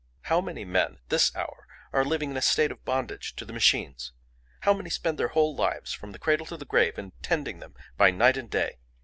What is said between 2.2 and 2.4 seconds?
in